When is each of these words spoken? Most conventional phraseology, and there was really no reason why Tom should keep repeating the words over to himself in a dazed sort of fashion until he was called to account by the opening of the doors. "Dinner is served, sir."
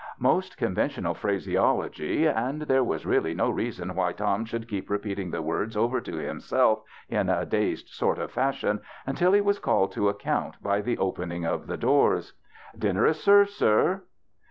Most 0.17 0.57
conventional 0.57 1.13
phraseology, 1.13 2.25
and 2.25 2.63
there 2.63 2.83
was 2.83 3.05
really 3.05 3.35
no 3.35 3.51
reason 3.51 3.93
why 3.93 4.13
Tom 4.13 4.45
should 4.45 4.67
keep 4.67 4.89
repeating 4.89 5.29
the 5.29 5.43
words 5.43 5.77
over 5.77 6.01
to 6.01 6.15
himself 6.15 6.81
in 7.07 7.29
a 7.29 7.45
dazed 7.45 7.89
sort 7.89 8.17
of 8.17 8.31
fashion 8.31 8.79
until 9.05 9.31
he 9.31 9.41
was 9.41 9.59
called 9.59 9.91
to 9.91 10.09
account 10.09 10.55
by 10.63 10.81
the 10.81 10.97
opening 10.97 11.45
of 11.45 11.67
the 11.67 11.77
doors. 11.77 12.33
"Dinner 12.75 13.05
is 13.05 13.19
served, 13.19 13.51
sir." 13.51 14.01